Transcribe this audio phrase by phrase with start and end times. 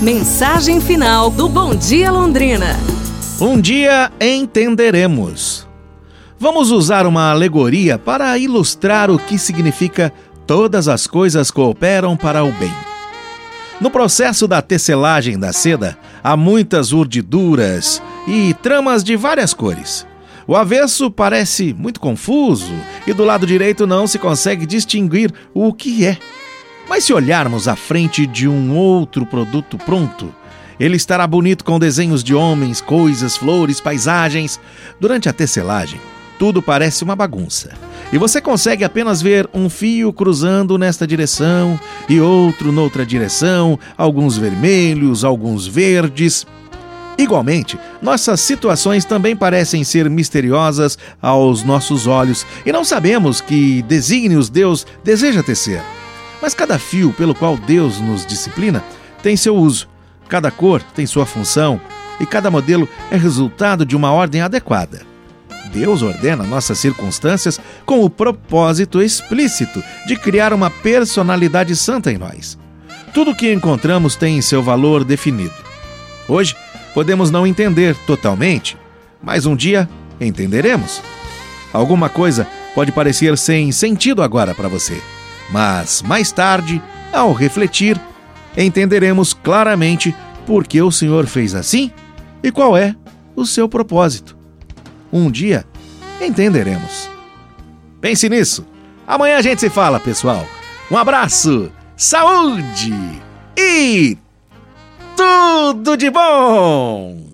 [0.00, 2.76] Mensagem final do Bom Dia Londrina.
[3.40, 5.66] Um dia entenderemos.
[6.38, 10.12] Vamos usar uma alegoria para ilustrar o que significa
[10.46, 12.72] todas as coisas cooperam para o bem.
[13.80, 20.06] No processo da tecelagem da seda, há muitas urdiduras e tramas de várias cores.
[20.46, 22.74] O avesso parece muito confuso
[23.06, 26.18] e do lado direito não se consegue distinguir o que é.
[26.88, 30.32] Mas se olharmos à frente de um outro produto pronto,
[30.78, 34.60] ele estará bonito com desenhos de homens, coisas, flores, paisagens.
[35.00, 36.00] Durante a tecelagem,
[36.38, 37.72] tudo parece uma bagunça.
[38.12, 44.36] E você consegue apenas ver um fio cruzando nesta direção e outro noutra direção, alguns
[44.36, 46.46] vermelhos, alguns verdes.
[47.18, 54.50] Igualmente, nossas situações também parecem ser misteriosas aos nossos olhos e não sabemos que desígnios
[54.50, 55.82] Deus deseja tecer.
[56.40, 58.84] Mas cada fio pelo qual Deus nos disciplina
[59.22, 59.88] tem seu uso,
[60.28, 61.80] cada cor tem sua função
[62.20, 65.02] e cada modelo é resultado de uma ordem adequada.
[65.72, 72.58] Deus ordena nossas circunstâncias com o propósito explícito de criar uma personalidade santa em nós.
[73.12, 75.54] Tudo o que encontramos tem seu valor definido.
[76.28, 76.54] Hoje,
[76.94, 78.76] podemos não entender totalmente,
[79.22, 79.88] mas um dia
[80.20, 81.02] entenderemos.
[81.72, 85.00] Alguma coisa pode parecer sem sentido agora para você
[85.50, 88.00] mas mais tarde, ao refletir,
[88.56, 90.14] entenderemos claramente
[90.46, 91.90] por que o Senhor fez assim
[92.42, 92.94] e qual é
[93.34, 94.36] o seu propósito.
[95.12, 95.64] Um dia
[96.20, 97.10] entenderemos.
[98.00, 98.66] Pense nisso.
[99.06, 100.46] Amanhã a gente se fala, pessoal.
[100.90, 102.94] Um abraço, saúde
[103.56, 104.16] e
[105.16, 107.25] tudo de bom!